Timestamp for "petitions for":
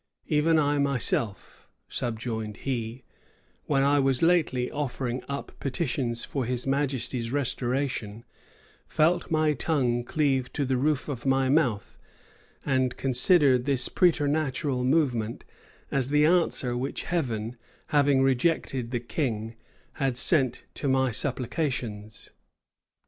5.59-6.43